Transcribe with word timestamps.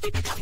stick 0.00 0.16
it 0.16 0.30
up. 0.30 0.39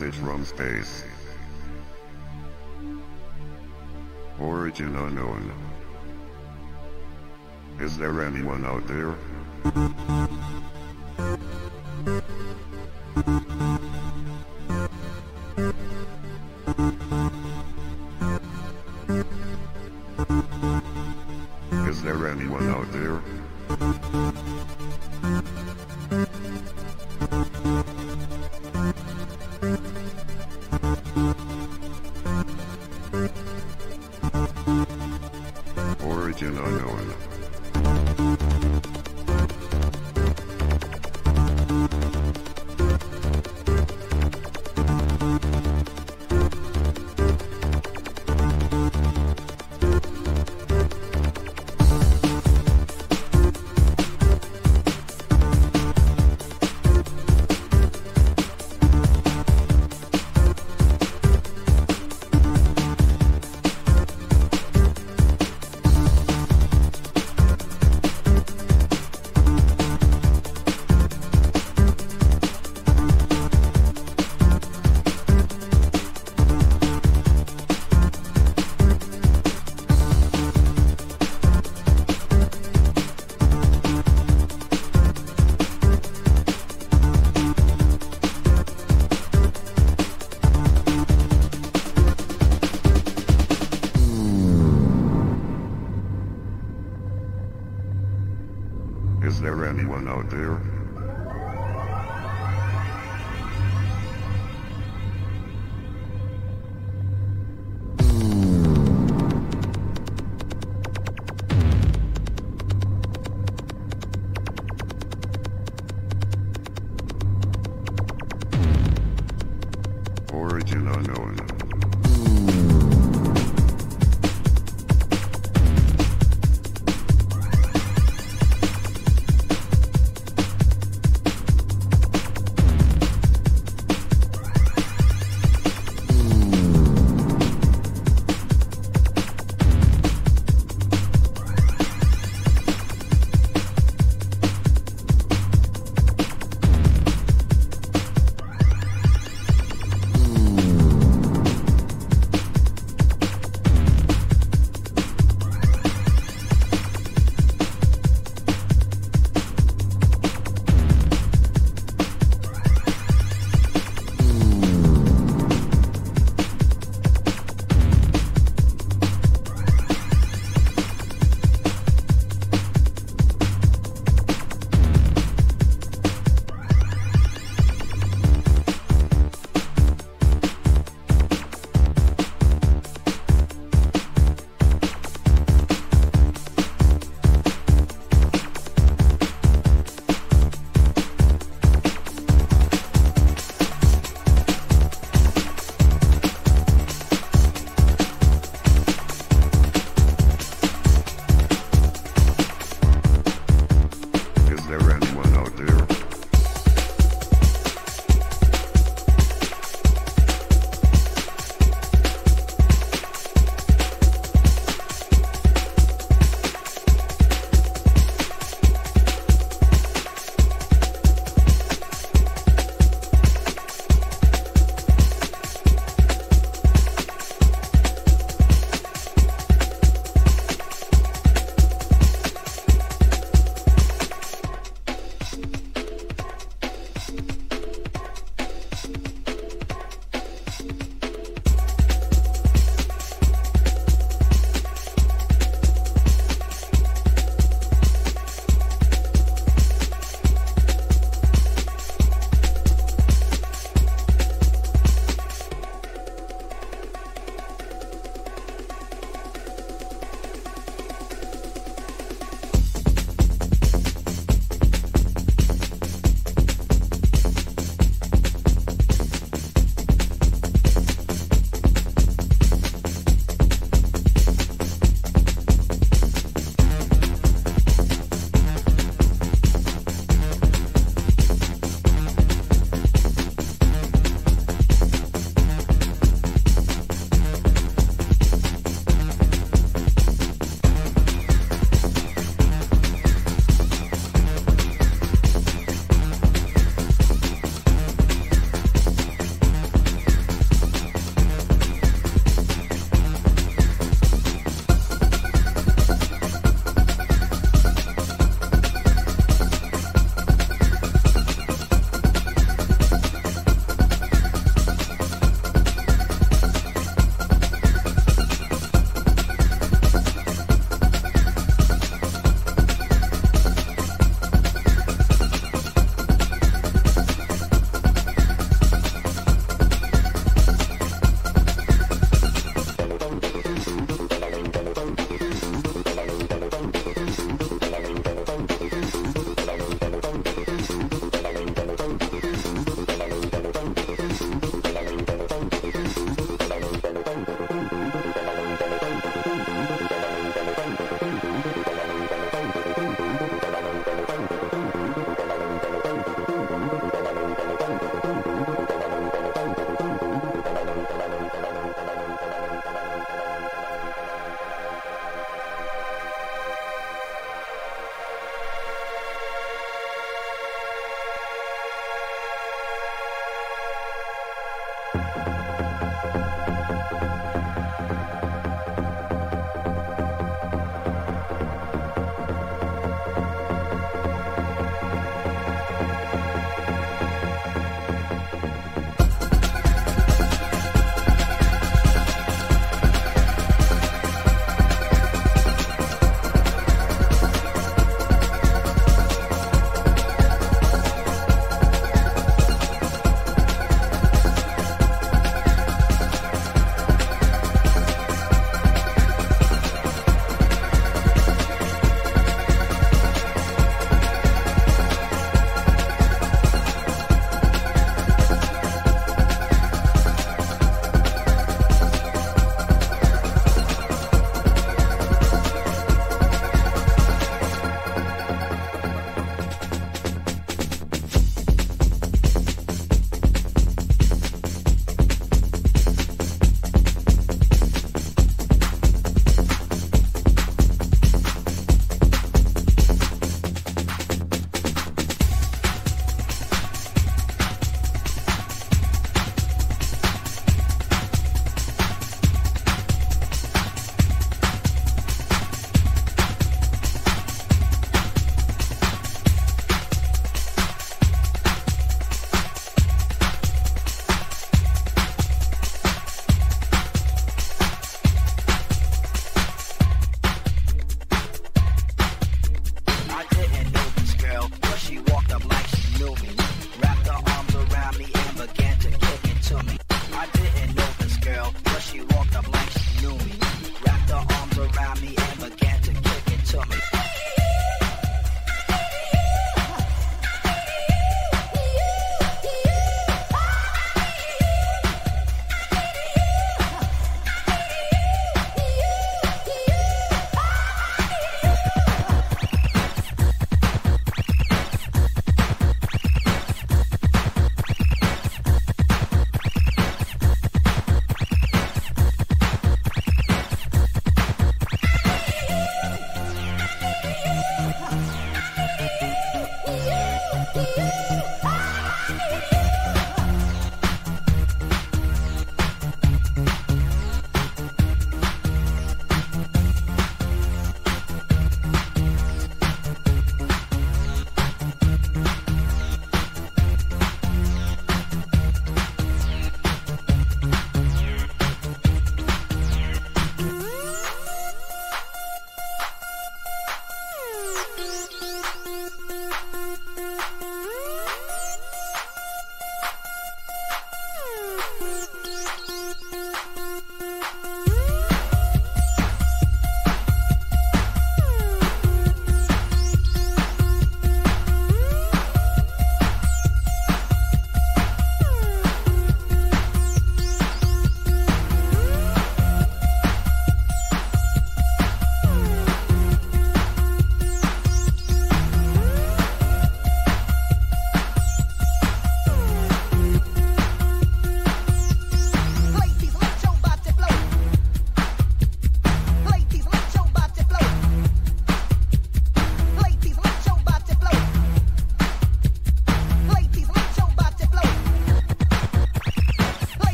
Message 0.00 0.18
from 0.20 0.44
space. 0.46 1.04
Origin 4.40 4.96
unknown. 4.96 5.52
Is 7.78 7.98
there 7.98 8.24
anyone 8.24 8.64
out 8.64 8.86
there? 8.86 9.14